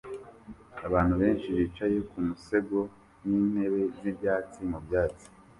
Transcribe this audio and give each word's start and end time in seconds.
Abantu 0.87 1.13
benshi 1.21 1.47
bicaye 1.57 1.97
ku 2.09 2.17
musego 2.27 2.79
n'intebe 3.25 3.81
z'ibyatsi 3.97 4.59
mu 4.71 4.79
byatsi 4.85 5.25